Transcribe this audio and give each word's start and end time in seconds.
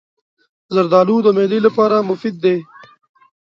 زردالو 0.73 1.17
د 1.23 1.27
معدې 1.35 1.59
لپاره 1.65 2.05
مفید 2.09 2.35
دی. 2.43 2.57